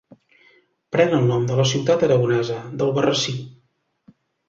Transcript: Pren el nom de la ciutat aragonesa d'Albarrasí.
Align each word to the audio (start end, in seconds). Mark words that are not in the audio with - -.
Pren 0.95 1.13
el 1.17 1.27
nom 1.33 1.45
de 1.51 1.59
la 1.61 1.67
ciutat 1.73 2.07
aragonesa 2.09 2.59
d'Albarrasí. 2.81 3.41